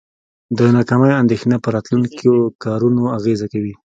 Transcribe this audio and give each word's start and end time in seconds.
د 0.57 0.59
ناکامۍ 0.75 1.11
اندیښنه 1.21 1.55
په 1.63 1.69
راتلونکو 1.75 2.31
کارونو 2.63 3.03
اغیزه 3.17 3.47
کوي. 3.53 3.73